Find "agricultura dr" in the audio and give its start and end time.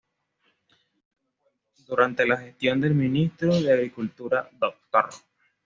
3.71-5.09